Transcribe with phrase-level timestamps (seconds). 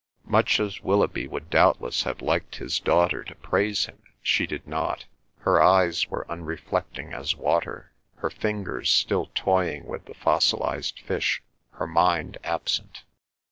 [0.25, 5.05] Much as Willoughby would doubtless have liked his daughter to praise him she did not;
[5.41, 11.43] her eyes were unreflecting as water, her fingers still toying with the fossilised fish,
[11.73, 13.03] her mind absent.